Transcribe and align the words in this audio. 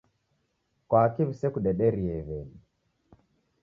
Kwaki 0.89 1.21
w'isekudederie 1.27 2.01
w'eni? 2.27 2.57